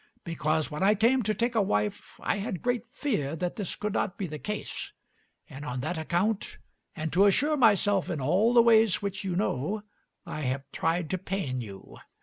[0.23, 3.93] Because when I came to take a wife I had great fear that this could
[3.93, 4.93] not be the case,
[5.47, 6.57] and on that account,
[6.95, 9.83] and to assure myself in all the ways which you know,
[10.25, 11.97] I have tried to pain you.